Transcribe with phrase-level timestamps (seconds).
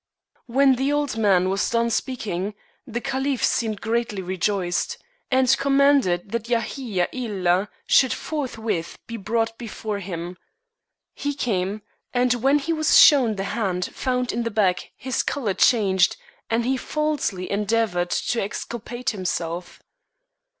[0.47, 2.55] When the old man was done speaking,
[2.87, 4.97] the caliph seemed greatly rejoiced,
[5.29, 10.37] and commanded that Yahiya Ilha should forthwith be brought before him.
[11.13, 11.83] He came,
[12.15, 16.17] and when he was shown the hand fotmd in the bag his color changed,
[16.49, 19.81] and he falsely endeavored to exculpate himself.